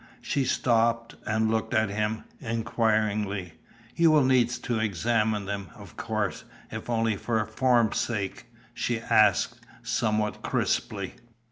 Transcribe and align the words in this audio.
She 0.19 0.45
stopped, 0.45 1.13
and 1.27 1.51
looked 1.51 1.75
at 1.75 1.91
him 1.91 2.23
inquiringly. 2.39 3.53
"You 3.95 4.09
will 4.09 4.23
need 4.23 4.49
to 4.49 4.79
examine 4.79 5.45
them, 5.45 5.69
of 5.75 5.95
course, 5.95 6.43
if 6.71 6.89
only 6.89 7.15
for 7.17 7.45
form's 7.45 7.97
sake?" 7.99 8.47
she 8.73 8.99
asked, 8.99 9.59
somewhat 9.83 10.41
crisply. 10.41 11.13